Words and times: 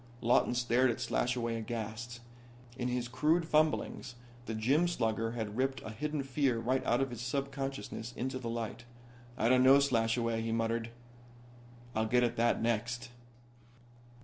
Lawton 0.19 0.55
stared 0.55 0.89
at 0.89 0.99
Slashaway 0.99 1.57
aghast. 1.57 2.21
In 2.75 2.87
his 2.87 3.07
crude 3.07 3.47
fumblings 3.47 4.15
the 4.47 4.55
gym 4.55 4.87
slugger 4.87 5.33
had 5.33 5.55
ripped 5.55 5.79
a 5.83 5.91
hidden 5.91 6.23
fear 6.23 6.57
right 6.57 6.83
out 6.87 7.01
of 7.01 7.11
his 7.11 7.21
subconsciousness 7.21 8.11
into 8.17 8.39
the 8.39 8.49
light. 8.49 8.85
"I 9.37 9.47
don't 9.47 9.61
know, 9.63 9.77
Slashaway," 9.77 10.41
he 10.41 10.51
muttered. 10.51 10.89
"I'll 11.93 12.07
get 12.07 12.23
at 12.23 12.35
that 12.37 12.63
next." 12.63 13.09